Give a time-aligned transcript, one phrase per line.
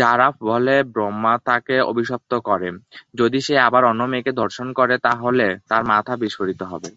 [0.00, 2.68] যারা ফলে ব্রহ্মা তাকে অভিশপ্ত করে,
[3.14, 6.88] যদি সে আবার অন্য মেয়েকে ধর্ষণ করে তাহলে তার মাথা বিস্ফোরিত হবে।